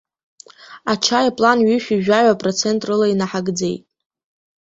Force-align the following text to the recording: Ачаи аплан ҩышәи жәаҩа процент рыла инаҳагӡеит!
Ачаи 0.91 1.27
аплан 1.29 1.59
ҩышәи 1.67 2.03
жәаҩа 2.05 2.39
процент 2.41 2.81
рыла 2.87 3.07
инаҳагӡеит! 3.09 3.83